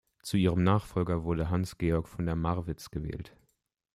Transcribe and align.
Zu 0.23 0.37
ihrem 0.37 0.63
Nachfolger 0.63 1.25
wurde 1.25 1.51
Hans-Georg 1.51 2.07
von 2.07 2.25
der 2.25 2.35
Marwitz 2.35 2.89
gewählt. 2.89 3.37